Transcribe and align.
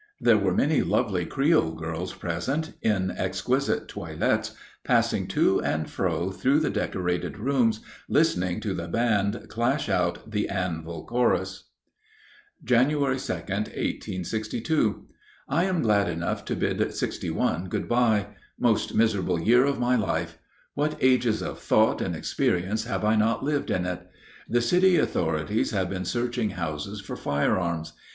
There 0.19 0.39
were 0.39 0.55
many 0.55 0.81
lovely 0.81 1.27
creole 1.27 1.73
girls 1.75 2.11
present, 2.11 2.73
in 2.81 3.11
exquisite 3.15 3.87
toilets, 3.87 4.55
passing 4.83 5.27
to 5.27 5.61
and 5.61 5.87
fro 5.87 6.31
through 6.31 6.61
the 6.61 6.71
decorated 6.71 7.37
rooms, 7.37 7.81
listening 8.09 8.61
to 8.61 8.73
the 8.73 8.87
band 8.87 9.45
clash 9.47 9.89
out 9.89 10.31
the 10.31 10.49
Anvil 10.49 11.05
Chorus. 11.05 11.65
Jan. 12.63 12.89
2, 12.89 12.99
1862. 12.99 15.05
I 15.47 15.65
am 15.65 15.83
glad 15.83 16.09
enough 16.09 16.45
to 16.45 16.55
bid 16.55 16.91
'61 16.95 17.65
good 17.65 17.87
by. 17.87 18.29
Most 18.57 18.95
miserable 18.95 19.39
year 19.39 19.65
of 19.65 19.77
my 19.79 19.95
life! 19.95 20.39
What 20.73 20.97
ages 20.99 21.43
of 21.43 21.59
thought 21.59 22.01
and 22.01 22.15
experience 22.15 22.85
have 22.85 23.05
I 23.05 23.15
not 23.15 23.43
lived 23.43 23.69
in 23.69 23.85
it! 23.85 24.07
The 24.49 24.61
city 24.63 24.97
authorities 24.97 25.69
have 25.69 25.91
been 25.91 26.05
searching 26.05 26.49
houses 26.49 27.01
for 27.01 27.15
firearms. 27.15 27.93